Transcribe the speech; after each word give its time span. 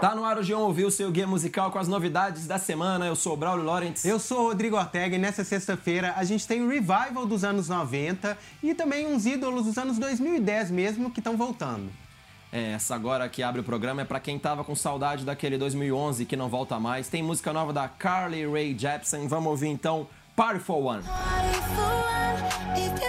Tá 0.00 0.14
no 0.14 0.24
ar 0.24 0.38
o 0.38 0.44
João 0.44 0.62
ouviu 0.62 0.86
o 0.86 0.90
seu 0.92 1.10
guia 1.10 1.26
musical 1.26 1.72
com 1.72 1.78
as 1.78 1.88
novidades 1.88 2.46
da 2.46 2.56
semana. 2.56 3.04
Eu 3.04 3.16
sou 3.16 3.32
o 3.32 3.36
Braulio 3.36 3.64
Lawrence. 3.64 4.06
Eu 4.06 4.20
sou 4.20 4.44
o 4.44 4.48
Rodrigo 4.48 4.76
Ortega 4.76 5.16
e 5.16 5.18
nessa 5.18 5.42
sexta-feira 5.42 6.14
a 6.16 6.22
gente 6.22 6.46
tem 6.46 6.62
um 6.62 6.68
revival 6.68 7.26
dos 7.26 7.42
anos 7.42 7.68
90 7.68 8.38
e 8.62 8.74
também 8.74 9.12
uns 9.12 9.26
ídolos 9.26 9.64
dos 9.64 9.76
anos 9.76 9.98
2010 9.98 10.70
mesmo 10.70 11.10
que 11.10 11.18
estão 11.18 11.36
voltando. 11.36 11.90
É, 12.52 12.74
essa 12.74 12.94
agora 12.94 13.28
que 13.28 13.42
abre 13.42 13.60
o 13.60 13.64
programa 13.64 14.02
é 14.02 14.04
para 14.04 14.20
quem 14.20 14.38
tava 14.38 14.62
com 14.62 14.76
saudade 14.76 15.24
daquele 15.24 15.58
2011 15.58 16.24
que 16.26 16.36
não 16.36 16.48
volta 16.48 16.78
mais. 16.78 17.08
Tem 17.08 17.20
música 17.20 17.52
nova 17.52 17.72
da 17.72 17.88
Carly 17.88 18.46
Rae 18.46 18.78
Jepsen. 18.78 19.26
Vamos 19.26 19.50
ouvir 19.50 19.66
então 19.66 20.06
Party 20.36 20.60
for 20.60 20.76
One. 20.76 21.02
Party 21.02 21.58
for 21.74 21.82
one, 21.82 22.38
if 22.76 23.02
you 23.02 23.08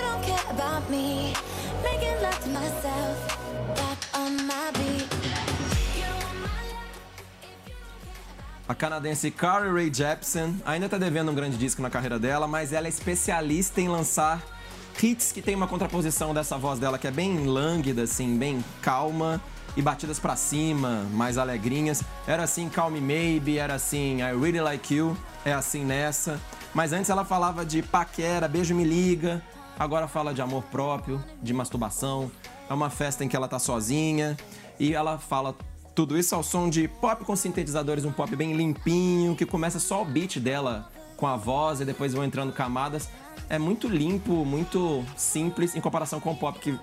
don't 0.00 0.22
care 0.24 0.50
about 0.50 0.88
me, 0.90 1.32
making 1.82 2.20
love 2.22 2.38
to 2.42 2.50
myself, 2.50 3.16
back 3.76 3.98
on 4.14 4.36
my 4.46 4.70
beat. 4.74 5.08
A 8.68 8.74
canadense 8.74 9.30
Carly 9.32 9.68
Rae 9.68 9.90
Jepsen 9.92 10.62
ainda 10.64 10.88
tá 10.88 10.96
devendo 10.96 11.32
um 11.32 11.34
grande 11.34 11.56
disco 11.56 11.82
na 11.82 11.90
carreira 11.90 12.20
dela, 12.20 12.46
mas 12.46 12.72
ela 12.72 12.86
é 12.86 12.88
especialista 12.88 13.80
em 13.80 13.88
lançar 13.88 14.40
hits 15.02 15.32
que 15.32 15.42
tem 15.42 15.56
uma 15.56 15.66
contraposição 15.66 16.32
dessa 16.32 16.56
voz 16.56 16.78
dela 16.78 16.96
que 16.96 17.08
é 17.08 17.10
bem 17.10 17.46
lânguida, 17.46 18.02
assim, 18.02 18.38
bem 18.38 18.64
calma 18.80 19.40
e 19.76 19.82
batidas 19.82 20.18
pra 20.20 20.36
cima, 20.36 21.04
mais 21.12 21.36
alegrinhas. 21.36 22.02
Era 22.26 22.44
assim 22.44 22.68
Call 22.68 22.90
Me 22.90 23.00
Maybe, 23.00 23.58
era 23.58 23.74
assim 23.74 24.20
I 24.20 24.38
Really 24.38 24.60
Like 24.60 24.94
You, 24.94 25.16
é 25.44 25.52
assim 25.52 25.84
nessa. 25.84 26.40
Mas 26.72 26.92
antes 26.92 27.10
ela 27.10 27.24
falava 27.24 27.64
de 27.64 27.82
paquera, 27.82 28.46
beijo 28.46 28.74
me 28.74 28.84
liga. 28.84 29.42
Agora 29.80 30.06
fala 30.06 30.34
de 30.34 30.42
amor 30.42 30.62
próprio, 30.64 31.24
de 31.42 31.54
masturbação. 31.54 32.30
É 32.68 32.74
uma 32.74 32.90
festa 32.90 33.24
em 33.24 33.28
que 33.28 33.34
ela 33.34 33.48
tá 33.48 33.58
sozinha 33.58 34.36
e 34.78 34.92
ela 34.92 35.16
fala 35.16 35.56
tudo 35.94 36.18
isso 36.18 36.34
ao 36.34 36.42
som 36.42 36.68
de 36.68 36.86
pop 36.86 37.24
com 37.24 37.34
sintetizadores, 37.34 38.04
um 38.04 38.12
pop 38.12 38.36
bem 38.36 38.52
limpinho, 38.52 39.34
que 39.34 39.46
começa 39.46 39.80
só 39.80 40.02
o 40.02 40.04
beat 40.04 40.38
dela 40.38 40.90
com 41.16 41.26
a 41.26 41.34
voz 41.34 41.80
e 41.80 41.86
depois 41.86 42.12
vão 42.12 42.22
entrando 42.22 42.52
camadas. 42.52 43.08
É 43.48 43.58
muito 43.58 43.88
limpo, 43.88 44.44
muito 44.44 45.02
simples 45.16 45.74
em 45.74 45.80
comparação 45.80 46.20
com 46.20 46.32
o 46.32 46.36
pop 46.36 46.58
que 46.58 46.78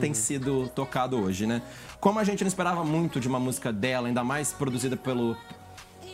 tem 0.00 0.14
sido 0.14 0.70
tocado 0.74 1.18
hoje, 1.18 1.46
né? 1.46 1.60
Como 2.00 2.18
a 2.18 2.24
gente 2.24 2.42
não 2.42 2.48
esperava 2.48 2.84
muito 2.84 3.20
de 3.20 3.28
uma 3.28 3.38
música 3.38 3.70
dela, 3.70 4.08
ainda 4.08 4.24
mais 4.24 4.50
produzida 4.50 4.96
pelo 4.96 5.36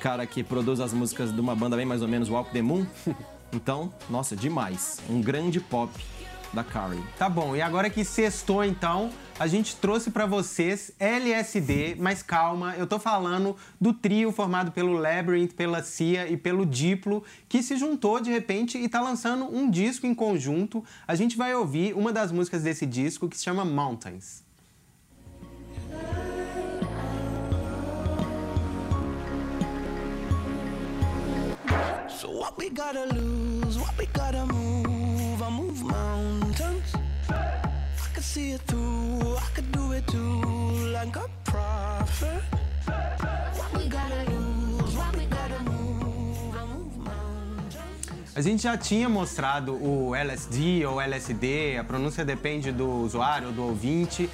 cara 0.00 0.26
que 0.26 0.42
produz 0.42 0.80
as 0.80 0.92
músicas 0.92 1.32
de 1.32 1.40
uma 1.40 1.54
banda 1.54 1.76
bem 1.76 1.86
mais 1.86 2.02
ou 2.02 2.08
menos, 2.08 2.28
Walk 2.28 2.50
the 2.50 2.62
Moon. 2.62 2.84
Então, 3.52 3.92
nossa, 4.08 4.34
demais. 4.34 4.98
Um 5.08 5.20
grande 5.20 5.60
pop 5.60 5.92
da 6.52 6.62
Carly. 6.62 7.02
Tá 7.16 7.28
bom, 7.28 7.56
e 7.56 7.62
agora 7.62 7.88
que 7.88 8.04
sextou 8.04 8.62
então, 8.62 9.10
a 9.38 9.46
gente 9.46 9.76
trouxe 9.76 10.10
pra 10.10 10.26
vocês 10.26 10.92
LSD, 10.98 11.96
mas 11.98 12.22
calma, 12.22 12.74
eu 12.76 12.86
tô 12.86 12.98
falando 12.98 13.56
do 13.80 13.92
trio 13.92 14.30
formado 14.30 14.70
pelo 14.70 14.92
Labyrinth, 14.92 15.54
pela 15.54 15.82
Cia 15.82 16.28
e 16.28 16.36
pelo 16.36 16.66
Diplo, 16.66 17.24
que 17.48 17.62
se 17.62 17.76
juntou 17.76 18.20
de 18.20 18.30
repente 18.30 18.78
e 18.78 18.88
tá 18.88 19.00
lançando 19.00 19.44
um 19.44 19.70
disco 19.70 20.06
em 20.06 20.14
conjunto. 20.14 20.84
A 21.06 21.14
gente 21.14 21.36
vai 21.36 21.54
ouvir 21.54 21.94
uma 21.94 22.12
das 22.12 22.30
músicas 22.30 22.62
desse 22.62 22.84
disco 22.84 23.28
que 23.28 23.36
se 23.36 23.44
chama 23.44 23.64
Mountains. 23.64 24.44
So 32.22 32.30
what 32.30 32.56
we 32.56 32.70
gotta 32.70 33.06
lose, 33.16 33.76
what 33.80 33.98
we 33.98 34.06
gotta 34.06 34.46
move, 34.46 35.42
I 35.42 35.50
move 35.50 35.82
mountains. 35.82 36.94
I 37.28 38.14
could 38.14 38.22
see 38.22 38.52
it 38.52 38.60
through, 38.60 39.36
I 39.36 39.48
could 39.56 39.72
do 39.72 39.90
it 39.90 40.06
too, 40.06 40.40
like 40.92 41.16
a 41.16 41.28
prophet. 41.42 42.40
What 43.56 43.72
we 43.76 43.88
gotta 43.88 44.22
lose, 44.30 44.94
what 44.94 45.16
we 45.16 45.24
gotta 45.24 45.64
move, 45.64 46.54
I 46.54 46.64
move 46.64 46.96
mountains. 46.96 48.36
A 48.36 48.40
gente 48.40 48.62
já 48.62 48.76
tinha 48.76 49.08
mostrado 49.08 49.74
o 49.74 50.14
LSD 50.14 50.86
ou 50.86 51.00
LSD, 51.00 51.76
a 51.76 51.82
pronúncia 51.82 52.24
depende 52.24 52.70
do 52.70 52.88
usuário, 52.88 53.50
do 53.50 53.64
ouvinte. 53.64 54.30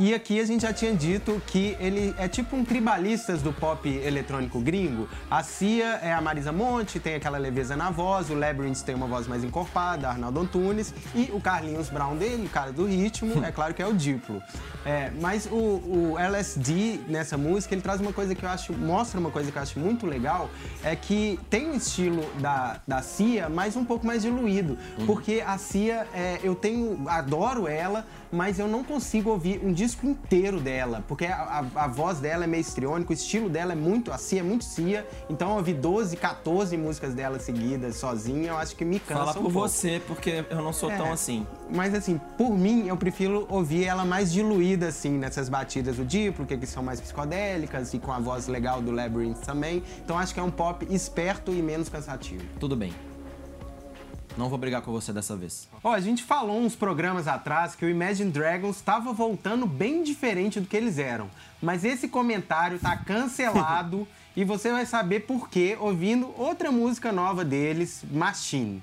E 0.00 0.14
aqui 0.14 0.38
a 0.38 0.44
gente 0.44 0.62
já 0.62 0.72
tinha 0.72 0.94
dito 0.94 1.42
que 1.44 1.76
ele 1.80 2.14
é 2.16 2.28
tipo 2.28 2.54
um 2.54 2.64
tribalistas 2.64 3.42
do 3.42 3.52
pop 3.52 3.88
eletrônico 3.88 4.60
gringo. 4.60 5.08
A 5.28 5.42
Cia 5.42 5.98
é 6.00 6.12
a 6.12 6.20
Marisa 6.20 6.52
Monte, 6.52 7.00
tem 7.00 7.16
aquela 7.16 7.36
leveza 7.36 7.74
na 7.74 7.90
voz, 7.90 8.30
o 8.30 8.34
Labyrinth 8.34 8.82
tem 8.82 8.94
uma 8.94 9.08
voz 9.08 9.26
mais 9.26 9.42
encorpada, 9.42 10.08
Arnaldo 10.08 10.38
Antunes, 10.38 10.94
e 11.16 11.30
o 11.32 11.40
Carlinhos 11.40 11.88
Brown 11.88 12.14
dele, 12.14 12.46
o 12.46 12.48
cara 12.48 12.70
do 12.70 12.86
ritmo, 12.86 13.42
é 13.44 13.50
claro 13.50 13.74
que 13.74 13.82
é 13.82 13.86
o 13.88 13.92
Diplo. 13.92 14.40
É, 14.86 15.10
mas 15.20 15.46
o, 15.46 15.56
o 15.56 16.14
LSD 16.16 17.00
nessa 17.08 17.36
música, 17.36 17.74
ele 17.74 17.82
traz 17.82 18.00
uma 18.00 18.12
coisa 18.12 18.36
que 18.36 18.44
eu 18.44 18.48
acho, 18.48 18.72
mostra 18.72 19.18
uma 19.18 19.32
coisa 19.32 19.50
que 19.50 19.58
eu 19.58 19.62
acho 19.62 19.80
muito 19.80 20.06
legal, 20.06 20.48
é 20.84 20.94
que 20.94 21.40
tem 21.50 21.68
um 21.68 21.74
estilo 21.74 22.24
da, 22.40 22.80
da 22.86 23.02
Cia, 23.02 23.48
mas 23.48 23.74
um 23.74 23.84
pouco 23.84 24.06
mais 24.06 24.22
diluído. 24.22 24.78
Porque 25.06 25.42
a 25.44 25.58
Cia, 25.58 26.06
é, 26.14 26.38
eu 26.44 26.54
tenho, 26.54 27.02
adoro 27.08 27.66
ela, 27.66 28.06
mas 28.30 28.60
eu 28.60 28.68
não 28.68 28.84
consigo 28.84 29.30
ouvir 29.30 29.60
um 29.64 29.72
disco 29.72 29.87
inteiro 30.06 30.60
dela, 30.60 31.04
porque 31.08 31.26
a, 31.26 31.64
a- 31.74 31.84
a 31.84 31.86
voz 31.88 32.18
dela 32.20 32.44
é 32.44 32.46
meio 32.46 32.60
histriônica, 32.60 33.10
o 33.10 33.14
estilo 33.14 33.48
dela 33.48 33.72
é 33.72 33.76
muito, 33.76 34.12
a 34.12 34.18
Cia 34.18 34.40
é 34.40 34.42
muito 34.42 34.64
Cia, 34.64 35.06
então 35.30 35.50
eu 35.50 35.56
ouvi 35.56 35.72
12, 35.74 36.16
14 36.16 36.76
músicas 36.76 37.14
dela 37.14 37.38
seguidas, 37.38 37.96
sozinha, 37.96 38.48
eu 38.50 38.56
acho 38.58 38.74
que 38.76 38.84
me 38.84 38.98
cansa 39.00 39.20
Fala 39.20 39.30
um 39.30 39.34
por 39.44 39.52
pouco. 39.52 39.68
você, 39.68 40.00
porque 40.06 40.44
eu 40.50 40.62
não 40.62 40.72
sou 40.72 40.90
tão 40.90 41.06
É. 41.06 41.12
assim. 41.12 41.46
Mas 41.70 41.94
assim, 41.94 42.20
por 42.36 42.50
mim, 42.56 42.86
eu 42.88 42.96
prefiro 42.96 43.46
ouvir 43.50 43.84
ela 43.84 44.04
mais 44.04 44.32
diluída, 44.32 44.88
assim, 44.88 45.10
nessas 45.18 45.48
batidas 45.48 45.96
do 45.96 46.04
Diplo, 46.04 46.46
que, 46.46 46.56
que 46.56 46.66
são 46.66 46.82
mais 46.82 47.00
psicodélicas 47.00 47.92
e 47.94 47.98
com 47.98 48.10
a 48.12 48.18
voz 48.18 48.46
legal 48.48 48.80
do 48.80 48.90
Labyrinth 48.90 49.40
também. 49.44 49.82
Então 50.04 50.18
acho 50.18 50.32
que 50.32 50.40
é 50.40 50.42
um 50.42 50.50
pop 50.50 50.86
esperto 50.90 51.52
e 51.52 51.60
menos 51.62 51.88
cansativo. 51.88 52.42
Tudo 52.58 52.74
bem. 52.74 52.92
Não 54.36 54.48
vou 54.48 54.58
brigar 54.58 54.82
com 54.82 54.92
você 54.92 55.12
dessa 55.12 55.36
vez. 55.36 55.68
Ó, 55.82 55.92
a 55.92 56.00
gente 56.00 56.22
falou 56.22 56.60
uns 56.60 56.76
programas 56.76 57.26
atrás 57.26 57.74
que 57.74 57.84
o 57.84 57.88
Imagine 57.88 58.30
Dragons 58.30 58.76
estava 58.76 59.12
voltando 59.12 59.66
bem 59.66 60.02
diferente 60.02 60.60
do 60.60 60.66
que 60.66 60.76
eles 60.76 60.98
eram. 60.98 61.28
Mas 61.60 61.84
esse 61.84 62.08
comentário 62.08 62.78
tá 62.78 62.96
cancelado 63.04 64.06
e 64.36 64.44
você 64.44 64.70
vai 64.70 64.86
saber 64.86 65.20
por 65.20 65.48
quê 65.48 65.76
ouvindo 65.80 66.32
outra 66.36 66.70
música 66.70 67.10
nova 67.10 67.44
deles, 67.44 68.04
Machine. 68.10 68.82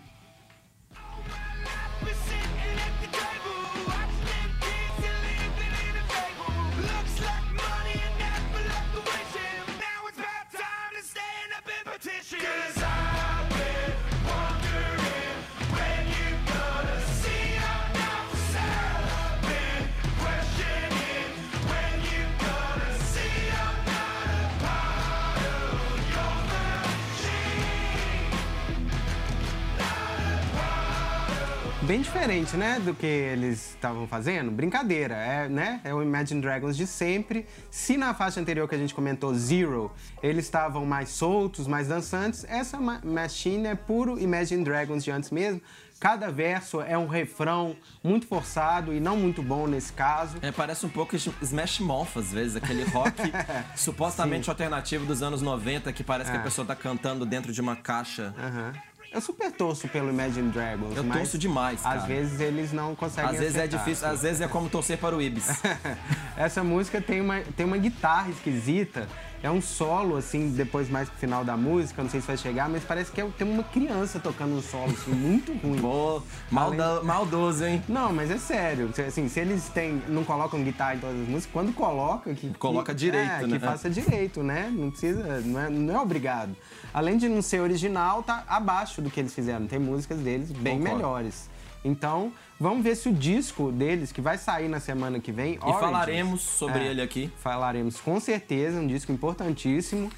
Bem 31.88 32.01
diferente, 32.01 32.57
né, 32.57 32.79
do 32.79 32.96
que 32.96 33.06
eles 33.06 33.72
estavam 33.75 34.07
fazendo. 34.07 34.50
Brincadeira, 34.50 35.13
é, 35.16 35.47
né? 35.47 35.81
É 35.84 35.94
o 35.94 36.01
Imagine 36.01 36.41
Dragons 36.41 36.75
de 36.75 36.88
sempre. 36.88 37.46
Se 37.69 37.96
na 37.96 38.12
faixa 38.16 38.40
anterior 38.40 38.68
que 38.68 38.73
a 38.73 38.78
gente 38.78 38.94
comentou, 38.96 39.31
Zero, 39.35 39.91
eles 40.24 40.45
estavam 40.45 40.84
mais 40.84 41.09
soltos, 41.09 41.68
mais 41.68 41.88
dançantes, 41.88 42.44
essa 42.50 42.79
Ma- 42.79 43.01
Machine 43.03 43.68
é 43.68 43.75
puro 43.75 44.19
Imagine 44.19 44.63
Dragons 44.63 45.04
de 45.04 45.12
antes 45.12 45.30
mesmo. 45.30 45.62
Cada 46.00 46.31
verso 46.31 46.81
é 46.81 46.98
um 46.98 47.07
refrão 47.07 47.75
muito 48.04 48.25
forçado 48.27 48.92
e 48.92 49.00
não 49.00 49.15
muito 49.15 49.44
bom 49.44 49.68
nesse 49.68 49.94
caso. 49.94 50.38
É, 50.42 50.51
parece 50.51 50.86
um 50.88 50.89
pouco 50.89 51.15
Smash 51.15 51.80
Mouth, 51.81 52.18
às 52.18 52.31
vezes, 52.31 52.56
aquele 52.56 52.83
rock 52.86 53.21
supostamente 53.77 54.50
alternativo 54.50 55.06
dos 55.06 55.21
anos 55.21 55.42
90, 55.44 55.94
que 55.94 56.04
parece 56.04 56.31
que 56.31 56.38
a 56.38 56.39
É. 56.39 56.44
pessoa 56.44 56.65
tá 56.65 56.75
cantando 56.75 57.25
dentro 57.27 57.54
de 57.54 57.62
uma 57.62 57.75
caixa. 57.75 58.33
Aham. 58.39 58.74
Eu 59.15 59.21
super 59.21 59.50
torço 59.51 59.88
pelo 59.88 60.09
Imagine 60.09 60.51
Dragons. 60.51 60.97
Eu 60.97 61.03
mas 61.03 61.17
torço 61.19 61.38
demais, 61.38 61.81
cara. 61.81 62.00
Às 62.01 62.06
vezes 62.06 62.39
eles 62.41 62.73
não 62.73 62.94
conseguem 62.94 63.31
Às 63.31 63.38
vezes 63.39 63.56
é 63.56 63.59
acertar. 63.59 63.79
difícil, 63.79 64.07
às 64.07 64.21
vezes 64.21 64.41
é 64.41 64.47
como 64.50 64.69
torcer 64.69 64.97
para 64.97 65.15
o 65.15 65.21
Ibis. 65.21 65.47
Essa 66.35 66.63
música 66.63 67.00
tem 67.00 67.21
uma, 67.21 67.39
tem 67.56 67.65
uma 67.65 67.77
guitarra 67.77 68.29
esquisita. 68.29 69.07
É 69.44 69.50
um 69.51 69.62
solo, 69.62 70.17
assim, 70.17 70.50
depois 70.50 70.89
mais 70.89 71.07
pro 71.07 71.19
final 71.19 71.45
da 71.45 71.56
música, 71.56 72.01
não 72.01 72.09
sei 72.09 72.19
se 72.19 72.25
vai 72.25 72.35
chegar, 72.35 72.67
mas 72.67 72.83
parece 72.83 73.12
que 73.12 73.21
é, 73.21 73.25
tem 73.38 73.47
uma 73.47 73.63
criança 73.63 74.19
tocando 74.19 74.56
um 74.56 74.62
solo, 74.62 74.91
assim, 74.91 75.12
muito 75.12 75.53
ruim. 75.65 75.77
Pô, 75.79 76.21
malda- 76.50 77.01
maldoso, 77.03 77.63
hein? 77.63 77.83
Não, 77.88 78.11
mas 78.11 78.31
é 78.31 78.38
sério. 78.39 78.89
Assim, 79.07 79.29
se 79.29 79.39
eles 79.39 79.69
têm, 79.69 80.01
não 80.07 80.23
colocam 80.23 80.63
guitarra 80.63 80.95
em 80.95 81.00
todas 81.00 81.21
as 81.21 81.27
músicas, 81.27 81.53
quando 81.53 81.73
coloca, 81.73 82.33
que 82.33 82.50
Coloca 82.57 82.91
que, 82.94 83.00
direito, 83.00 83.29
é, 83.44 83.47
né? 83.47 83.59
Que 83.59 83.65
faça 83.65 83.88
direito, 83.89 84.41
né? 84.41 84.71
Não 84.75 84.89
precisa, 84.89 85.41
não 85.45 85.59
é, 85.61 85.69
não 85.69 85.95
é 85.95 86.00
obrigado. 86.00 86.56
Além 86.95 87.18
de 87.18 87.27
não 87.27 87.42
ser 87.42 87.59
original, 87.59 88.24
tá 88.24 88.45
abaixo 88.47 89.01
do 89.01 89.09
que 89.12 89.19
eles 89.19 89.33
fizeram. 89.33 89.68
Tem 89.68 89.77
músicas 89.77 90.18
deles 90.19 90.50
bem 90.50 90.77
Concordo. 90.77 90.95
melhores. 90.95 91.50
Então, 91.83 92.31
vamos 92.57 92.81
ver 92.86 92.95
se 92.95 93.09
o 93.09 93.13
disco 93.13 93.69
deles, 93.69 94.13
que 94.13 94.21
vai 94.21 94.38
sair 94.38 94.69
na 94.69 94.80
semana 94.80 95.19
que 95.19 95.30
vem, 95.30 95.56
E 95.56 95.74
falaremos 95.74 96.39
sobre 96.42 96.80
É. 96.80 96.88
ele 96.88 97.01
aqui. 97.01 97.30
Falaremos 97.38 98.00
com 98.00 98.18
certeza, 98.19 98.80
um 98.80 98.88
disco 98.88 99.12
importantíssimo 99.12 100.09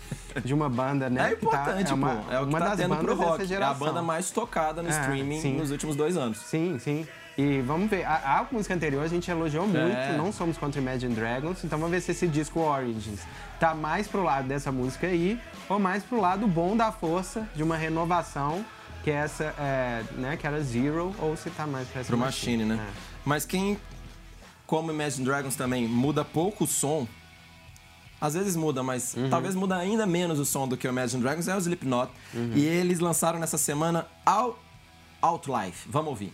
de 0.45 0.53
uma 0.53 0.69
banda, 0.69 1.09
né? 1.09 1.19
É 1.33 1.35
tá- 1.35 1.45
importante, 1.47 1.91
é 1.91 1.95
uma, 1.95 2.09
pô. 2.18 2.31
É 2.31 2.39
o 2.39 2.44
que 2.44 2.50
uma 2.50 2.59
tá 2.59 2.68
das 2.69 2.77
tendo 2.77 2.95
pro 2.95 3.15
bandas 3.15 3.18
dessa 3.50 3.53
rock. 3.53 3.53
É 3.53 3.65
a 3.65 3.74
banda 3.74 4.01
mais 4.03 4.29
tocada 4.29 4.83
no 4.83 4.88
É, 4.89 4.91
streaming 4.91 5.41
sim. 5.41 5.57
nos 5.57 5.71
últimos 5.71 5.95
dois 5.95 6.15
anos. 6.15 6.38
Sim, 6.38 6.77
sim. 6.79 7.07
E 7.38 7.62
vamos 7.62 7.89
ver. 7.89 8.04
A, 8.04 8.39
a 8.39 8.48
música 8.51 8.74
anterior 8.74 9.04
a 9.04 9.07
gente 9.07 9.30
elogiou 9.30 9.68
muito, 9.68 9.78
É. 9.95 10.18
não 10.18 10.31
somos 10.31 10.57
contra 10.57 10.81
Imagine 10.81 11.13
Dragons, 11.13 11.63
então 11.63 11.78
vamos 11.78 11.92
ver 11.92 12.01
se 12.01 12.12
esse 12.12 12.28
disco 12.28 12.60
Origins 12.60 13.22
tá 13.60 13.75
mais 13.75 14.07
pro 14.07 14.24
lado 14.24 14.48
dessa 14.48 14.72
música 14.72 15.06
aí, 15.07 15.39
ou 15.69 15.78
mais 15.80 16.04
pro 16.04 16.19
lado 16.19 16.48
bom 16.48 16.75
da 16.75 16.92
força, 16.92 17.48
de 17.56 17.62
uma 17.62 17.78
renovação, 17.78 18.66
que 19.04 19.12
é 19.12 19.16
essa, 19.16 19.44
é, 19.60 20.04
né, 20.13 20.36
que 20.36 20.48
era 20.48 20.60
Zero, 20.63 21.13
ou 21.19 21.38
se 21.38 21.50
tá 21.51 21.68
mais 21.68 21.88
pra 21.88 22.01
essa 22.01 22.07
Pro 22.07 22.18
Machine, 22.18 22.66
né? 22.66 22.80
É. 22.81 22.94
Mas 23.24 23.45
quem, 23.45 23.78
como 24.66 24.92
Imagine 24.92 25.24
Dragons 25.24 25.56
também, 25.56 25.88
muda 25.88 26.25
pouco 26.25 26.63
o 26.63 26.68
som, 26.68 27.07
às 28.19 28.34
vezes 28.34 28.56
muda, 28.56 28.81
mas 28.81 29.13
Uhum. 29.13 29.30
talvez 29.30 29.54
muda 29.54 29.75
ainda 29.78 30.07
menos 30.07 30.39
o 30.39 30.45
som 30.45 30.68
do 30.68 30.75
que 30.75 30.88
o 30.88 30.89
Imagine 30.89 31.22
Dragons, 31.22 31.48
é 31.48 31.56
o 31.56 31.60
Slipknot. 31.60 32.12
Uhum. 32.34 32.54
E 32.56 32.66
eles 32.66 33.00
lançaram 33.00 33.38
nessa 33.38 33.60
semana 33.60 34.07
Out, 34.25 34.57
Outlife. 35.22 35.88
Vamos 35.88 36.10
ouvir. 36.10 36.34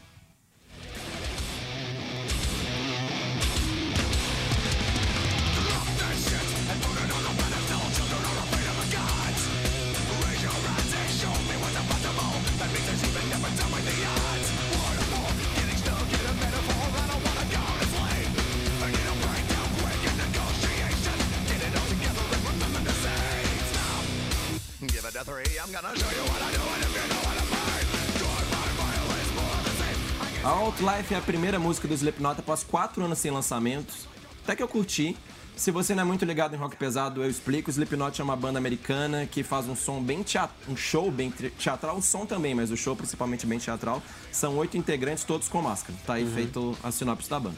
Outlife 30.44 31.13
é 31.13 31.18
a 31.18 31.21
primeira 31.21 31.57
música 31.57 31.88
do 31.88 31.94
Slipknot 31.94 32.39
após 32.39 32.63
quatro 32.63 33.04
anos 33.04 33.18
sem 33.19 33.31
lançamentos. 33.31 34.07
Até 34.44 34.56
que 34.57 34.63
eu 34.63 34.68
curti. 34.68 35.15
Se 35.56 35.69
você 35.71 35.94
não 35.95 36.01
é 36.01 36.06
muito 36.06 36.25
ligado 36.25 36.54
em 36.56 36.57
rock 36.57 36.75
pesado, 36.75 37.24
eu 37.24 37.30
explico. 37.30 37.69
O 37.69 37.71
Slipknot 37.71 38.19
é 38.19 38.24
uma 38.24 38.36
banda 38.36 38.57
americana 38.57 39.25
que 39.25 39.44
faz 39.44 39.68
um 39.69 39.75
som 39.75 40.01
bem 40.01 40.21
teatral, 40.24 40.57
um 40.68 40.75
show 40.75 41.10
bem 41.12 41.31
teatral, 41.31 41.98
o 41.98 42.01
som 42.01 42.25
também, 42.25 42.54
mas 42.56 42.71
o 42.71 42.75
show 42.75 42.95
principalmente 42.95 43.45
bem 43.45 43.59
teatral. 43.59 44.01
São 44.31 44.57
oito 44.57 44.75
integrantes, 44.77 45.24
todos 45.24 45.48
com 45.48 45.62
máscara. 45.62 45.98
Tá 46.06 46.16
aí 46.16 46.25
feito 46.30 46.75
a 46.83 46.92
sinopse 46.92 47.30
da 47.30 47.39
banda. 47.39 47.57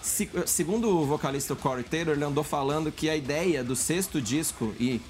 Se- 0.00 0.30
segundo 0.46 0.88
o 0.88 1.04
vocalista 1.04 1.54
Corey 1.56 1.84
Taylor, 1.84 2.14
ele 2.14 2.24
andou 2.24 2.42
falando 2.44 2.90
que 2.90 3.10
a 3.10 3.16
ideia 3.16 3.62
do 3.62 3.76
sexto 3.76 4.20
disco 4.20 4.72
e 4.80 5.00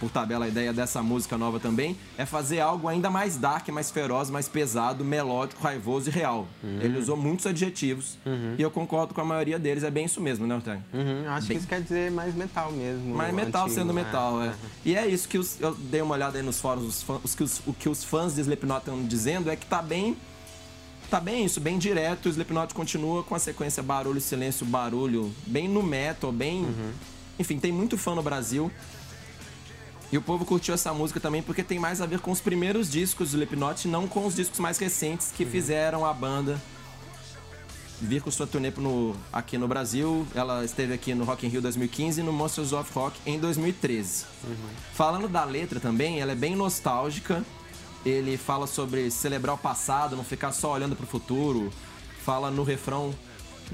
por 0.00 0.10
tabela 0.10 0.46
a 0.46 0.48
ideia 0.48 0.72
dessa 0.72 1.02
música 1.02 1.36
nova 1.36 1.60
também 1.60 1.94
é 2.16 2.24
fazer 2.24 2.58
algo 2.58 2.88
ainda 2.88 3.10
mais 3.10 3.36
dark, 3.36 3.68
mais 3.68 3.90
feroz, 3.90 4.30
mais 4.30 4.48
pesado, 4.48 5.04
melódico, 5.04 5.62
raivoso 5.62 6.08
e 6.08 6.12
real. 6.12 6.48
Ele 6.64 6.98
usou 6.98 7.16
muitos 7.18 7.46
adjetivos 7.46 8.16
e 8.58 8.62
eu 8.62 8.70
concordo 8.70 9.12
com 9.12 9.20
a 9.20 9.24
maioria 9.24 9.58
deles, 9.58 9.84
é 9.84 9.90
bem 9.90 10.06
isso 10.06 10.20
mesmo, 10.20 10.46
né, 10.46 10.56
Otávio? 10.56 10.82
Uhum, 10.92 11.28
acho 11.28 11.46
Bem- 11.46 11.56
que 11.56 11.60
isso 11.60 11.68
quer 11.68 11.82
dizer 11.82 12.10
mais 12.10 12.34
metal 12.34 12.72
mesmo. 12.72 13.14
Mais 13.14 13.32
metal 13.34 13.64
antigo, 13.66 13.78
sendo 13.78 13.92
né? 13.92 14.02
metal, 14.02 14.42
é. 14.42 14.54
E 14.84 14.96
é 14.96 15.06
isso 15.06 15.28
que 15.28 15.36
os- 15.36 15.60
eu 15.60 15.74
dei 15.74 16.00
uma 16.00 16.14
olhada 16.14 16.38
aí 16.38 16.42
nos 16.42 16.58
fóruns, 16.58 16.86
os 16.86 17.02
fãs- 17.02 17.20
os 17.22 17.34
que 17.34 17.42
os- 17.44 17.60
o 17.66 17.72
que 17.74 17.88
os 17.88 18.02
fãs 18.02 18.34
de 18.34 18.40
Slipknot 18.40 18.78
estão 18.78 19.02
dizendo 19.04 19.50
é 19.50 19.54
que 19.56 19.66
tá 19.66 19.82
bem. 19.82 20.16
Tá 21.10 21.20
bem 21.20 21.44
isso, 21.44 21.60
bem 21.60 21.76
direto. 21.76 22.26
O 22.26 22.28
Slipknot 22.28 22.72
continua 22.72 23.22
com 23.24 23.34
a 23.34 23.38
sequência 23.38 23.82
barulho, 23.82 24.20
silêncio, 24.20 24.64
barulho, 24.64 25.30
bem 25.46 25.68
no 25.68 25.82
metal, 25.82 26.30
bem. 26.32 26.66
Enfim, 27.38 27.58
tem 27.58 27.72
muito 27.72 27.98
fã 27.98 28.14
no 28.14 28.22
Brasil. 28.22 28.70
E 30.12 30.18
o 30.18 30.22
povo 30.22 30.44
curtiu 30.44 30.74
essa 30.74 30.92
música 30.92 31.20
também 31.20 31.42
porque 31.42 31.62
tem 31.62 31.78
mais 31.78 32.00
a 32.00 32.06
ver 32.06 32.20
com 32.20 32.30
os 32.30 32.40
primeiros 32.40 32.90
discos 32.90 33.30
do 33.30 33.36
Slipknot, 33.36 33.86
não 33.86 34.08
com 34.08 34.26
os 34.26 34.34
discos 34.34 34.58
mais 34.58 34.78
recentes 34.78 35.32
que 35.36 35.44
fizeram 35.44 36.04
a 36.04 36.12
banda 36.12 36.60
vir 38.00 38.22
com 38.22 38.30
sua 38.30 38.46
turnê 38.46 38.72
no, 38.76 39.14
aqui 39.32 39.58
no 39.58 39.68
Brasil. 39.68 40.26
Ela 40.34 40.64
esteve 40.64 40.92
aqui 40.92 41.14
no 41.14 41.24
Rock 41.24 41.46
in 41.46 41.50
Rio 41.50 41.60
2015 41.60 42.20
e 42.20 42.24
no 42.24 42.32
Monsters 42.32 42.72
of 42.72 42.90
Rock 42.94 43.18
em 43.26 43.38
2013. 43.38 44.24
Falando 44.94 45.28
da 45.28 45.44
letra 45.44 45.78
também, 45.78 46.20
ela 46.20 46.32
é 46.32 46.34
bem 46.34 46.56
nostálgica. 46.56 47.44
Ele 48.04 48.36
fala 48.38 48.66
sobre 48.66 49.10
celebrar 49.10 49.54
o 49.54 49.58
passado, 49.58 50.16
não 50.16 50.24
ficar 50.24 50.52
só 50.52 50.72
olhando 50.72 50.96
pro 50.96 51.06
futuro. 51.06 51.70
Fala 52.24 52.50
no 52.50 52.62
refrão. 52.62 53.14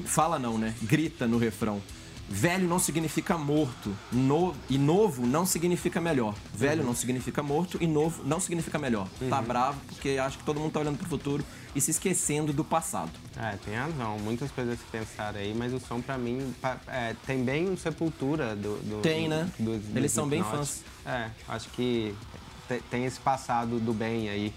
Fala 0.04 0.38
não, 0.38 0.58
né? 0.58 0.74
Grita 0.82 1.26
no 1.26 1.38
refrão. 1.38 1.80
Velho 2.28 2.66
não 2.68 2.78
significa 2.78 3.38
morto. 3.38 3.96
No- 4.10 4.54
e 4.68 4.76
novo 4.78 5.24
não 5.26 5.46
significa 5.46 6.00
melhor. 6.00 6.34
Velho 6.52 6.82
não 6.82 6.94
significa 6.94 7.42
morto 7.42 7.78
e 7.80 7.86
novo 7.86 8.22
não 8.24 8.40
significa 8.40 8.78
melhor. 8.78 9.06
Tá 9.30 9.40
bravo 9.40 9.78
porque 9.88 10.18
acha 10.18 10.36
que 10.36 10.44
todo 10.44 10.58
mundo 10.58 10.72
tá 10.72 10.80
olhando 10.80 10.98
pro 10.98 11.08
futuro 11.08 11.44
e 11.74 11.80
se 11.80 11.90
esquecendo 11.92 12.52
do 12.52 12.64
passado. 12.64 13.12
É, 13.36 13.56
tem 13.64 13.74
razão. 13.74 14.18
Muitas 14.18 14.50
coisas 14.50 14.74
a 14.74 14.76
se 14.76 14.84
pensar 14.90 15.36
aí, 15.36 15.54
mas 15.54 15.72
o 15.72 15.78
som 15.78 16.00
pra 16.00 16.18
mim 16.18 16.52
é, 16.88 17.14
tem 17.26 17.44
bem 17.44 17.68
um 17.70 17.76
sepultura 17.76 18.56
do, 18.56 18.76
do- 18.82 19.00
Tem, 19.02 19.28
né? 19.28 19.48
do- 19.58 19.78
do 19.78 19.98
Eles 19.98 20.10
são 20.10 20.26
bem 20.28 20.42
fãs. 20.42 20.82
É, 21.04 21.30
acho 21.48 21.68
que 21.70 22.12
te- 22.66 22.82
tem 22.90 23.04
esse 23.04 23.20
passado 23.20 23.78
do 23.78 23.92
bem 23.94 24.28
aí. 24.28 24.52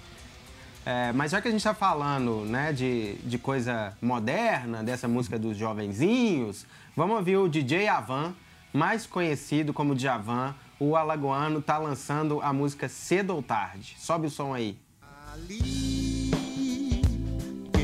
É, 0.86 1.12
mas 1.14 1.32
já 1.32 1.40
que 1.42 1.48
a 1.48 1.52
gente 1.52 1.64
tá 1.64 1.74
falando, 1.74 2.46
né, 2.46 2.74
de, 2.74 3.16
de 3.24 3.38
coisa 3.38 3.94
moderna, 4.02 4.82
dessa 4.82 5.08
música 5.08 5.38
dos 5.38 5.56
jovenzinhos, 5.56 6.66
vamos 7.00 7.16
ouvir 7.16 7.38
o 7.38 7.48
DJ 7.48 7.88
Avan, 7.88 8.36
mais 8.74 9.08
conhecido 9.08 9.72
como 9.72 9.96
Djavan. 9.96 10.54
O 10.78 10.98
alagoano 10.98 11.62
tá 11.62 11.78
lançando 11.78 12.42
a 12.42 12.52
música 12.52 12.90
Cedo 12.90 13.34
ou 13.34 13.42
Tarde. 13.42 13.96
Sobe 13.98 14.28
o 14.28 14.30
som 14.30 14.54
aí. 14.54 14.78
Ali, 15.32 16.30
é 17.74 17.80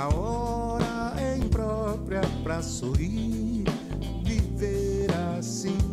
a 0.00 0.08
hora 0.14 1.12
é 1.18 1.36
imprópria 1.36 2.22
pra 2.42 2.62
sorrir, 2.62 3.64
viver 4.24 5.10
assim. 5.38 5.85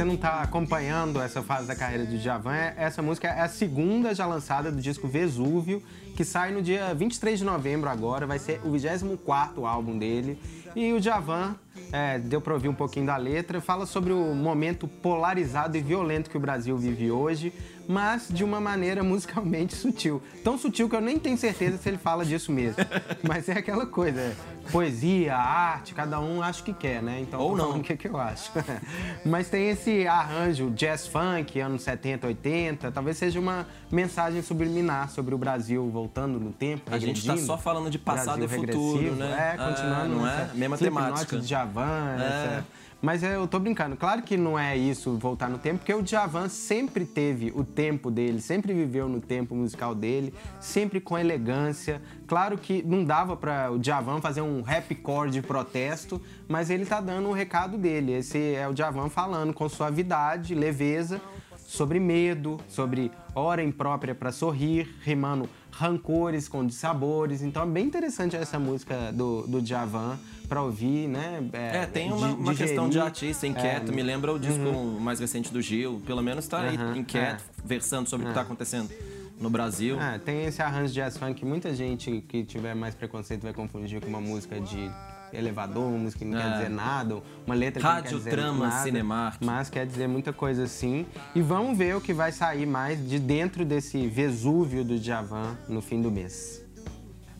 Você 0.00 0.04
não 0.06 0.16
tá 0.16 0.40
acompanhando 0.40 1.20
essa 1.20 1.42
fase 1.42 1.68
da 1.68 1.76
carreira 1.76 2.06
do 2.06 2.16
Djavan, 2.16 2.54
é- 2.54 2.74
essa 2.78 3.02
música 3.02 3.28
é 3.28 3.42
a 3.42 3.48
segunda 3.48 4.14
já 4.14 4.24
lançada 4.24 4.72
do 4.72 4.80
disco 4.80 5.06
Vesúvio, 5.06 5.82
que 6.16 6.24
sai 6.24 6.52
no 6.52 6.62
dia 6.62 6.94
23 6.94 7.40
de 7.40 7.44
novembro 7.44 7.90
agora, 7.90 8.26
vai 8.26 8.38
ser 8.38 8.62
o 8.64 8.70
24º 8.70 9.66
álbum 9.66 9.98
dele. 9.98 10.40
E 10.74 10.90
o 10.94 11.00
Djavan, 11.00 11.54
é, 11.92 12.18
deu 12.18 12.40
pra 12.40 12.54
ouvir 12.54 12.70
um 12.70 12.74
pouquinho 12.74 13.04
da 13.04 13.18
letra, 13.18 13.60
fala 13.60 13.84
sobre 13.84 14.14
o 14.14 14.34
momento 14.34 14.88
polarizado 14.88 15.76
e 15.76 15.82
violento 15.82 16.30
que 16.30 16.36
o 16.38 16.40
Brasil 16.40 16.78
vive 16.78 17.10
hoje, 17.10 17.52
mas 17.90 18.28
de 18.30 18.44
uma 18.44 18.60
maneira 18.60 19.02
musicalmente 19.02 19.74
sutil. 19.74 20.22
Tão 20.44 20.56
sutil 20.56 20.88
que 20.88 20.94
eu 20.94 21.00
nem 21.00 21.18
tenho 21.18 21.36
certeza 21.36 21.76
se 21.76 21.88
ele 21.88 21.98
fala 21.98 22.24
disso 22.24 22.52
mesmo. 22.52 22.76
Mas 23.26 23.48
é 23.48 23.54
aquela 23.54 23.84
coisa, 23.84 24.20
é, 24.20 24.32
poesia, 24.70 25.36
arte, 25.36 25.92
cada 25.92 26.20
um 26.20 26.40
acha 26.40 26.62
o 26.62 26.64
que 26.64 26.72
quer, 26.72 27.02
né? 27.02 27.18
Então, 27.20 27.40
Ou 27.40 27.56
não. 27.56 27.78
o 27.78 27.82
que, 27.82 27.96
que 27.96 28.06
eu 28.08 28.16
acho. 28.16 28.52
Mas 29.26 29.48
tem 29.48 29.70
esse 29.70 30.06
arranjo 30.06 30.70
jazz 30.70 31.08
funk, 31.08 31.58
anos 31.58 31.82
70, 31.82 32.28
80, 32.28 32.92
talvez 32.92 33.16
seja 33.16 33.40
uma 33.40 33.66
mensagem 33.90 34.40
subliminar 34.40 35.10
sobre 35.10 35.34
o 35.34 35.38
Brasil 35.38 35.90
voltando 35.90 36.38
no 36.38 36.52
tempo. 36.52 36.94
A 36.94 36.98
gente 36.98 37.26
tá 37.26 37.32
regredindo. 37.32 37.44
só 37.44 37.58
falando 37.58 37.90
de 37.90 37.98
passado 37.98 38.38
Brasil 38.38 38.62
e 38.62 38.66
futuro, 38.66 38.98
regressivo, 38.98 39.16
né? 39.16 39.52
É, 39.54 39.56
continuando 39.56 40.14
não 40.14 40.22
nessa 40.22 40.52
é? 40.54 40.56
Mesma 40.56 40.78
temática. 40.78 41.38
Djavan, 41.38 42.16
É. 42.20 42.62
Mas 43.02 43.22
eu 43.22 43.48
tô 43.48 43.58
brincando. 43.58 43.96
Claro 43.96 44.22
que 44.22 44.36
não 44.36 44.58
é 44.58 44.76
isso 44.76 45.16
voltar 45.16 45.48
no 45.48 45.58
tempo, 45.58 45.78
porque 45.78 45.94
o 45.94 46.02
Djavan 46.02 46.48
sempre 46.48 47.06
teve 47.06 47.50
o 47.54 47.64
tempo 47.64 48.10
dele, 48.10 48.40
sempre 48.42 48.74
viveu 48.74 49.08
no 49.08 49.20
tempo 49.20 49.54
musical 49.54 49.94
dele, 49.94 50.34
sempre 50.60 51.00
com 51.00 51.18
elegância. 51.18 52.02
Claro 52.26 52.58
que 52.58 52.82
não 52.82 53.02
dava 53.02 53.36
para 53.36 53.72
o 53.72 53.78
Djavan 53.78 54.20
fazer 54.20 54.42
um 54.42 54.60
rapcore 54.60 55.30
de 55.30 55.40
protesto, 55.40 56.20
mas 56.46 56.68
ele 56.68 56.84
tá 56.84 57.00
dando 57.00 57.30
o 57.30 57.32
recado 57.32 57.78
dele. 57.78 58.12
Esse 58.12 58.54
é 58.54 58.68
o 58.68 58.74
Djavan 58.74 59.08
falando 59.08 59.54
com 59.54 59.66
suavidade, 59.66 60.54
leveza, 60.54 61.22
sobre 61.70 62.00
medo, 62.00 62.58
sobre 62.66 63.12
hora 63.32 63.62
imprópria 63.62 64.12
para 64.12 64.32
sorrir, 64.32 64.92
rimando 65.02 65.48
rancores 65.70 66.48
com 66.48 66.66
dissabores. 66.66 67.42
Então 67.42 67.62
é 67.62 67.66
bem 67.66 67.86
interessante 67.86 68.34
essa 68.34 68.58
música 68.58 69.12
do, 69.12 69.46
do 69.46 69.62
Djavan 69.62 70.18
para 70.48 70.60
ouvir, 70.60 71.06
né? 71.06 71.48
É, 71.52 71.86
tem 71.86 72.12
uma, 72.12 72.26
uma 72.30 72.54
questão 72.56 72.88
de 72.88 72.98
artista 72.98 73.46
inquieto. 73.46 73.92
É, 73.92 73.94
Me 73.94 74.02
lembra 74.02 74.32
o 74.32 74.38
disco 74.38 74.72
mais 75.00 75.20
recente 75.20 75.52
do 75.52 75.62
Gil. 75.62 76.02
Pelo 76.04 76.22
menos 76.24 76.48
tá 76.48 76.62
aí 76.62 76.74
Aham, 76.74 76.96
inquieto, 76.98 77.44
versando 77.64 78.08
sobre 78.08 78.26
o 78.26 78.30
que 78.30 78.34
tá 78.34 78.40
acontecendo 78.40 78.90
no 79.38 79.48
Brasil. 79.48 79.98
É, 80.00 80.18
tem 80.18 80.46
esse 80.46 80.60
arranjo 80.60 80.88
de 80.88 80.94
jazz 80.94 81.16
funk. 81.16 81.44
Muita 81.44 81.72
gente 81.72 82.24
que 82.26 82.42
tiver 82.42 82.74
mais 82.74 82.96
preconceito 82.96 83.42
vai 83.42 83.54
confundir 83.54 84.00
com 84.00 84.08
uma 84.08 84.20
música 84.20 84.60
de 84.60 84.90
elevador, 85.32 85.84
uma 85.84 85.98
música 85.98 86.24
que 86.24 86.30
não 86.30 86.38
É. 86.38 86.42
quer 86.42 86.52
dizer 86.54 86.70
nada, 86.70 87.22
uma 87.46 87.54
letra 87.54 87.80
que 87.80 87.86
não 87.86 87.94
quer 87.96 88.02
dizer 88.02 88.16
Radiotrama 88.16 88.68
nada, 88.68 88.82
Cinemark. 88.82 89.36
mas 89.44 89.70
quer 89.70 89.86
dizer 89.86 90.08
muita 90.08 90.32
coisa 90.32 90.64
assim. 90.64 91.06
E 91.34 91.40
vamos 91.42 91.76
ver 91.76 91.96
o 91.96 92.00
que 92.00 92.12
vai 92.12 92.32
sair 92.32 92.66
mais 92.66 92.98
de 93.08 93.18
dentro 93.18 93.64
desse 93.64 94.06
Vesúvio 94.06 94.84
do 94.84 94.98
Djavan 94.98 95.56
no 95.68 95.80
fim 95.80 96.00
do 96.02 96.10
mês. 96.10 96.62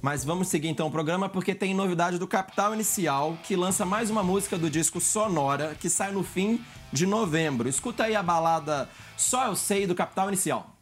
Mas 0.02 0.24
vamos 0.24 0.48
seguir 0.48 0.68
então 0.68 0.86
o 0.86 0.90
programa 0.90 1.28
porque 1.28 1.54
tem 1.54 1.74
novidade 1.74 2.18
do 2.18 2.26
Capital 2.26 2.72
Inicial, 2.72 3.36
que 3.42 3.54
lança 3.54 3.84
mais 3.84 4.08
uma 4.08 4.22
música 4.22 4.56
do 4.56 4.70
disco 4.70 4.98
Sonora, 4.98 5.76
que 5.78 5.90
sai 5.90 6.10
no 6.10 6.22
fim 6.22 6.58
de 6.90 7.04
novembro. 7.06 7.68
Escuta 7.68 8.04
aí 8.04 8.16
a 8.16 8.22
balada 8.22 8.88
Só 9.16 9.46
Eu 9.48 9.54
Sei 9.54 9.86
do 9.86 9.94
Capital 9.94 10.28
Inicial. 10.28 10.74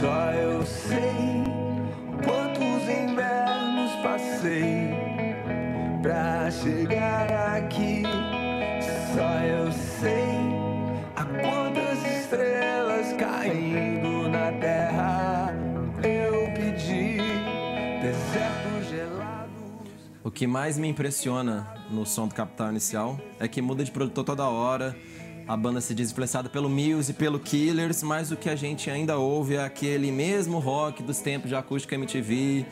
Só 0.00 0.30
eu 0.32 0.64
sei 0.64 1.44
quantos 2.24 2.82
invernos 2.88 3.92
passei 4.02 4.77
chegar 6.62 7.56
aqui. 7.56 8.02
Só 9.14 9.40
eu 9.44 9.72
sei 9.72 10.28
a 11.16 11.24
quantas 11.24 12.20
estrelas 12.20 13.12
caindo 13.16 14.28
na 14.28 14.52
terra 14.52 15.54
eu 16.02 16.52
pedi 16.54 17.18
desertos 18.02 18.88
gelados. 18.88 19.48
O 20.22 20.30
que 20.30 20.46
mais 20.46 20.78
me 20.78 20.88
impressiona 20.88 21.66
no 21.90 22.04
som 22.04 22.26
do 22.28 22.34
Capital 22.34 22.70
Inicial 22.70 23.18
é 23.38 23.48
que 23.48 23.62
muda 23.62 23.84
de 23.84 23.90
produtor 23.90 24.24
toda 24.24 24.48
hora. 24.48 24.96
A 25.46 25.56
banda 25.56 25.80
se 25.80 25.94
diz 25.94 26.10
influenciada 26.10 26.50
pelo 26.50 26.68
Muse 26.68 27.12
e 27.12 27.14
pelo 27.14 27.40
Killers, 27.40 28.02
mas 28.02 28.30
o 28.30 28.36
que 28.36 28.50
a 28.50 28.54
gente 28.54 28.90
ainda 28.90 29.16
ouve 29.16 29.54
é 29.54 29.64
aquele 29.64 30.12
mesmo 30.12 30.58
rock 30.58 31.02
dos 31.02 31.20
tempos 31.20 31.48
de 31.48 31.56
acústica 31.56 31.94
MTV, 31.94 32.66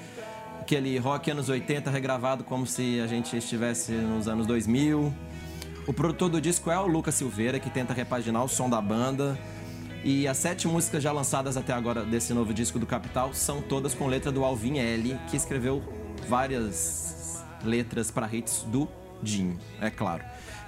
aquele 0.67 0.99
rock 0.99 1.31
anos 1.31 1.49
80 1.49 1.89
regravado 1.93 2.43
como 2.43 2.67
se 2.67 3.01
a 3.01 3.07
gente 3.07 3.37
estivesse 3.37 3.93
nos 3.93 4.27
anos 4.27 4.49
2000. 4.49 5.15
O 5.87 5.93
produtor 5.93 6.29
do 6.29 6.41
disco 6.41 6.73
é 6.73 6.77
o 6.77 6.89
Lucas 6.89 7.15
Silveira, 7.15 7.61
que 7.61 7.71
tenta 7.71 7.95
repaginar 7.95 8.43
o 8.43 8.49
som 8.49 8.69
da 8.69 8.81
banda. 8.81 9.39
E 10.03 10.27
as 10.27 10.37
sete 10.39 10.67
músicas 10.67 11.05
já 11.05 11.13
lançadas 11.13 11.57
até 11.57 11.73
agora 11.73 12.03
desse 12.03 12.35
novo 12.35 12.53
disco 12.53 12.81
do 12.81 12.87
Capital 12.87 13.33
são 13.33 13.63
todas 13.63 13.95
com 13.95 14.09
letra 14.09 14.33
do 14.33 14.45
Alvin 14.45 14.79
L, 14.79 15.17
que 15.31 15.37
escreveu 15.37 15.81
várias 16.29 17.45
letras 17.65 18.11
para 18.11 18.29
hits 18.35 18.65
do 18.65 18.89
Dinho, 19.23 19.57
é 19.81 19.89
claro. 19.89 20.25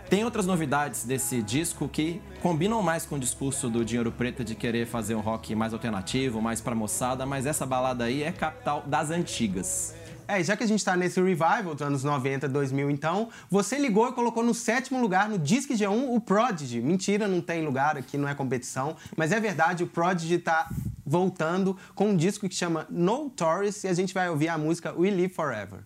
Tem 0.08 0.24
outras 0.24 0.46
novidades 0.46 1.04
desse 1.04 1.42
disco 1.42 1.86
que 1.86 2.22
combinam 2.40 2.80
mais 2.80 3.04
com 3.04 3.16
o 3.16 3.18
discurso 3.18 3.68
do 3.68 3.84
Dinheiro 3.84 4.10
Preto 4.10 4.42
de 4.42 4.54
querer 4.54 4.86
fazer 4.86 5.14
um 5.14 5.20
rock 5.20 5.54
mais 5.54 5.74
alternativo, 5.74 6.40
mais 6.40 6.62
pra 6.62 6.74
moçada, 6.74 7.26
mas 7.26 7.44
essa 7.44 7.66
balada 7.66 8.04
aí 8.04 8.22
é 8.22 8.32
capital 8.32 8.82
das 8.86 9.10
antigas. 9.10 9.94
É, 10.26 10.42
já 10.42 10.56
que 10.56 10.64
a 10.64 10.66
gente 10.66 10.82
tá 10.82 10.96
nesse 10.96 11.20
revival 11.20 11.74
dos 11.74 11.82
anos 11.82 12.04
90, 12.04 12.48
2000, 12.48 12.90
então, 12.90 13.28
você 13.50 13.78
ligou 13.78 14.08
e 14.08 14.12
colocou 14.12 14.42
no 14.42 14.54
sétimo 14.54 14.98
lugar 14.98 15.28
no 15.28 15.38
Disque 15.38 15.74
G1 15.74 16.14
o 16.14 16.18
Prodigy. 16.20 16.80
Mentira, 16.80 17.28
não 17.28 17.42
tem 17.42 17.62
lugar 17.62 17.98
aqui, 17.98 18.16
não 18.16 18.28
é 18.28 18.34
competição. 18.34 18.96
Mas 19.14 19.30
é 19.30 19.38
verdade, 19.38 19.84
o 19.84 19.86
Prodigy 19.86 20.38
tá 20.38 20.70
voltando 21.04 21.76
com 21.94 22.08
um 22.08 22.16
disco 22.16 22.48
que 22.48 22.54
chama 22.54 22.86
No 22.88 23.28
Tourist 23.28 23.84
e 23.84 23.88
a 23.88 23.94
gente 23.94 24.14
vai 24.14 24.30
ouvir 24.30 24.48
a 24.48 24.56
música 24.56 24.90
We 24.92 25.10
Live 25.10 25.34
Forever. 25.34 25.80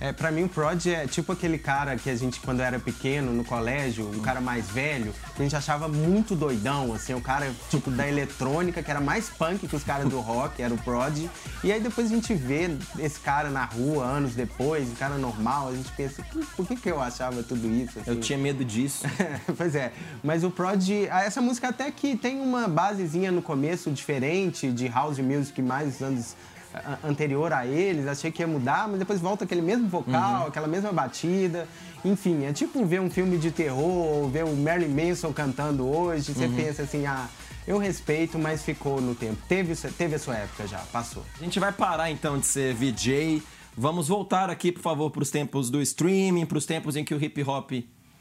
É, 0.00 0.12
pra 0.14 0.30
mim 0.32 0.44
o 0.44 0.48
Prod 0.48 0.86
é 0.86 1.06
tipo 1.06 1.30
aquele 1.30 1.58
cara 1.58 1.94
que 1.96 2.08
a 2.08 2.16
gente, 2.16 2.40
quando 2.40 2.60
era 2.60 2.78
pequeno, 2.78 3.32
no 3.34 3.44
colégio, 3.44 4.08
um 4.10 4.20
cara 4.20 4.40
mais 4.40 4.66
velho, 4.70 5.12
que 5.36 5.42
a 5.42 5.44
gente 5.44 5.54
achava 5.54 5.88
muito 5.88 6.34
doidão, 6.34 6.94
assim, 6.94 7.12
o 7.12 7.20
cara 7.20 7.52
tipo 7.68 7.90
da 7.90 8.08
eletrônica, 8.08 8.82
que 8.82 8.90
era 8.90 9.00
mais 9.00 9.28
punk 9.28 9.68
que 9.68 9.76
os 9.76 9.84
caras 9.84 10.08
do 10.08 10.18
rock, 10.20 10.62
era 10.62 10.72
o 10.72 10.78
Prod. 10.78 11.28
E 11.62 11.70
aí 11.70 11.78
depois 11.80 12.06
a 12.10 12.14
gente 12.14 12.32
vê 12.32 12.70
esse 12.98 13.20
cara 13.20 13.50
na 13.50 13.66
rua, 13.66 14.04
anos 14.06 14.34
depois, 14.34 14.88
um 14.88 14.94
cara 14.94 15.18
normal, 15.18 15.68
a 15.68 15.74
gente 15.74 15.92
pensa, 15.92 16.24
"Por- 16.56 16.66
que, 16.66 16.76
que 16.76 16.90
eu 16.90 16.98
achava 17.00 17.42
tudo 17.42 17.68
isso? 17.70 17.98
Eu 18.06 18.12
assim?" 18.12 18.20
tinha 18.20 18.38
medo 18.38 18.64
disso. 18.64 19.04
pois 19.54 19.74
é, 19.74 19.92
mas 20.24 20.44
o 20.44 20.50
Prod, 20.50 20.82
ah, 21.10 21.22
essa 21.24 21.42
música 21.42 21.68
até 21.68 21.90
que 21.90 22.16
tem 22.16 22.40
uma 22.40 22.66
basezinha 22.66 23.30
no 23.30 23.42
começo 23.42 23.90
diferente 23.90 24.72
de 24.72 24.88
house 24.88 25.18
music 25.18 25.60
mais 25.60 26.00
anos 26.00 26.34
ah, 26.34 26.59
anterior 27.04 27.52
a 27.52 27.66
eles, 27.66 28.06
achei 28.06 28.30
que 28.30 28.42
ia 28.42 28.46
mudar, 28.46 28.88
mas 28.88 28.98
depois 28.98 29.20
volta 29.20 29.44
aquele 29.44 29.62
mesmo 29.62 29.88
vocal, 29.88 30.46
aquela 30.46 30.66
mesma 30.66 30.92
batida. 30.92 31.66
Enfim, 32.04 32.44
é 32.44 32.52
tipo 32.52 32.84
ver 32.84 33.00
um 33.00 33.10
filme 33.10 33.36
de 33.38 33.50
terror 33.50 33.82
ou 33.82 34.28
ver 34.28 34.44
o 34.44 34.54
Marilyn 34.54 35.08
Manson 35.08 35.32
cantando 35.32 35.86
hoje, 35.86 36.32
você 36.32 36.48
pensa 36.48 36.82
assim, 36.82 37.06
ah, 37.06 37.28
eu 37.66 37.78
respeito, 37.78 38.38
mas 38.38 38.62
ficou 38.62 39.00
no 39.00 39.14
tempo. 39.14 39.38
Teve, 39.48 39.74
teve 39.92 40.14
a 40.14 40.18
sua 40.18 40.36
época 40.36 40.66
já, 40.66 40.78
passou. 40.92 41.24
A 41.40 41.44
gente 41.44 41.60
vai 41.60 41.72
parar 41.72 42.10
então 42.10 42.38
de 42.38 42.46
ser 42.46 42.74
VJ. 42.74 43.42
Vamos 43.76 44.08
voltar 44.08 44.50
aqui, 44.50 44.72
por 44.72 44.82
favor, 44.82 45.10
para 45.10 45.22
os 45.22 45.30
tempos 45.30 45.70
do 45.70 45.80
streaming, 45.80 46.46
para 46.46 46.58
os 46.58 46.66
tempos 46.66 46.96
em 46.96 47.04
que 47.04 47.14
o 47.14 47.22
hip 47.22 47.42
hop 47.42 47.72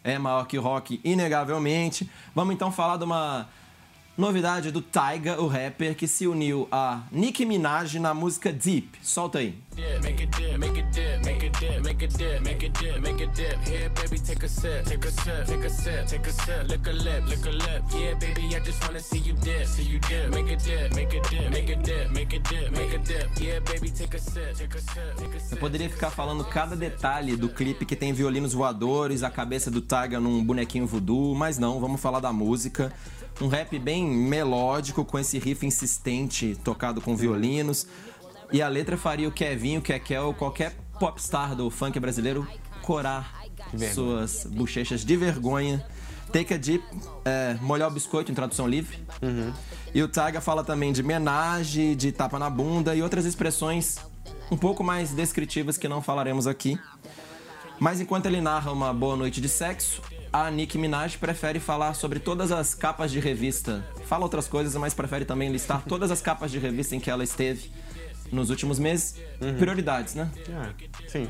é 0.04 0.18
maior 0.18 0.46
que 0.46 0.58
o 0.58 0.62
rock, 0.62 1.00
inegavelmente. 1.04 2.10
Vamos 2.34 2.54
então 2.54 2.72
falar 2.72 2.98
de 2.98 3.04
uma 3.04 3.48
novidade 4.20 4.70
do 4.70 4.82
Tyga, 4.82 5.42
o 5.42 5.48
rapper, 5.48 5.96
que 5.96 6.06
se 6.06 6.28
uniu 6.28 6.68
a 6.70 7.04
Nicki 7.10 7.46
Minaj 7.46 7.98
na 8.00 8.14
música 8.14 8.52
Deep. 8.52 9.00
Solta 9.02 9.40
aí. 9.40 9.58
Eu 25.50 25.58
poderia 25.58 25.90
ficar 25.90 26.10
falando 26.10 26.44
cada 26.44 26.76
detalhe 26.76 27.38
do 27.38 27.48
clipe 27.48 27.86
que 27.86 27.96
tem 27.96 28.12
violinos 28.12 28.52
voadores, 28.52 29.24
a 29.24 29.30
cabeça 29.30 29.72
do 29.72 29.80
Tyga 29.80 30.20
num 30.20 30.44
bonequinho 30.44 30.86
voodoo, 30.86 31.34
mas 31.34 31.58
não, 31.58 31.80
vamos 31.80 32.02
falar 32.02 32.20
da 32.20 32.34
música. 32.34 32.92
Um 33.42 33.48
rap 33.48 33.78
bem 33.80 34.06
melódico, 34.06 35.06
com 35.06 35.18
esse 35.18 35.40
riff 35.40 35.66
insistente 35.66 36.58
tocado 36.64 37.00
com 37.00 37.16
violinos. 37.16 37.88
E 38.52 38.62
a 38.62 38.68
letra 38.68 38.98
faria 38.98 39.28
o 39.28 39.32
Kevinho, 39.32 39.80
o 39.80 39.84
Kekel, 39.84 40.28
ou 40.28 40.34
qualquer 40.34 40.76
popstar 41.00 41.56
do 41.56 41.70
funk 41.70 41.98
brasileiro 42.00 42.48
corar 42.82 43.46
suas 43.94 44.46
bochechas 44.46 45.06
de 45.06 45.16
vergonha. 45.16 45.86
Take 46.34 46.54
a 46.54 46.58
dip, 46.58 46.84
é, 47.26 47.58
molhar 47.62 47.88
o 47.88 47.92
biscoito 47.92 48.32
em 48.32 48.36
tradução 48.36 48.68
livre. 48.68 49.00
E 49.94 50.04
o 50.04 50.08
Tyga 50.08 50.42
fala 50.42 50.64
também 50.64 50.92
de 50.92 51.02
homenagem, 51.02 51.96
de 51.96 52.12
tapa 52.12 52.38
na 52.38 52.50
bunda 52.50 52.96
e 52.96 53.02
outras 53.02 53.26
expressões 53.26 53.98
um 54.52 54.58
pouco 54.58 54.84
mais 54.84 55.12
descritivas 55.12 55.78
que 55.78 55.88
não 55.88 56.02
falaremos 56.02 56.46
aqui. 56.48 56.80
Mas 57.80 58.02
enquanto 58.02 58.26
ele 58.26 58.42
narra 58.42 58.72
uma 58.72 58.94
boa 58.94 59.16
noite 59.16 59.40
de 59.40 59.48
sexo, 59.48 60.02
a 60.32 60.50
Nicki 60.52 60.78
Minaj 60.78 61.18
prefere 61.18 61.60
falar 61.60 61.94
sobre 61.94 62.20
todas 62.20 62.52
as 62.52 62.74
capas 62.74 63.12
de 63.12 63.20
revista. 63.20 63.86
Fala 64.06 64.24
outras 64.24 64.48
coisas, 64.48 64.76
mas 64.76 64.94
prefere 64.94 65.26
também 65.26 65.52
listar 65.52 65.84
todas 65.84 66.12
as 66.12 66.22
capas 66.22 66.52
de 66.52 66.60
revista 66.60 66.96
em 66.96 67.00
que 67.00 67.10
ela 67.10 67.24
esteve 67.24 67.72
nos 68.32 68.50
últimos 68.50 68.80
meses. 68.80 69.16
Prioridades, 69.58 70.16
né? 70.16 70.30
Ah, 70.52 70.72
sim. 71.08 71.28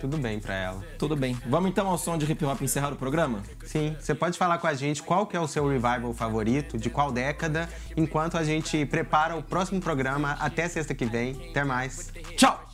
tudo 0.00 0.18
bem 0.18 0.40
pra 0.40 0.54
ela. 0.54 0.84
Tudo 0.98 1.16
bem. 1.16 1.36
Vamos 1.46 1.70
então 1.70 1.86
ao 1.86 1.96
som 1.96 2.18
de 2.18 2.30
hip 2.30 2.44
hop 2.44 2.60
encerrar 2.62 2.92
o 2.92 2.96
programa? 2.96 3.42
Sim, 3.64 3.96
você 3.98 4.14
pode 4.14 4.36
falar 4.36 4.58
com 4.58 4.66
a 4.66 4.74
gente 4.74 5.02
qual 5.02 5.26
que 5.26 5.36
é 5.36 5.40
o 5.40 5.46
seu 5.46 5.68
revival 5.68 6.12
favorito, 6.12 6.76
de 6.78 6.90
qual 6.90 7.12
década, 7.12 7.68
enquanto 7.96 8.36
a 8.36 8.44
gente 8.44 8.84
prepara 8.86 9.36
o 9.36 9.42
próximo 9.42 9.80
programa 9.80 10.32
até 10.40 10.68
sexta 10.68 10.94
que 10.94 11.06
vem. 11.06 11.50
Até 11.50 11.64
mais. 11.64 12.12
Tchau! 12.36 12.65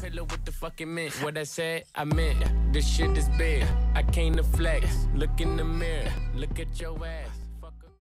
Pillow 0.00 0.24
with 0.24 0.44
the 0.44 0.52
fucking 0.52 0.92
mint. 0.92 1.12
What 1.22 1.36
I 1.36 1.44
said, 1.44 1.84
I 1.94 2.04
meant. 2.04 2.42
This 2.72 2.86
shit 2.86 3.16
is 3.16 3.28
big. 3.36 3.64
I 3.94 4.02
came 4.02 4.34
to 4.36 4.42
flex. 4.42 4.86
Look 5.14 5.40
in 5.40 5.56
the 5.56 5.64
mirror. 5.64 6.12
Look 6.34 6.58
at 6.58 6.80
your 6.80 6.96
ass. 7.04 7.29